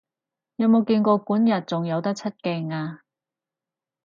[0.55, 3.03] 有冇見過管軼仲有得出鏡啊？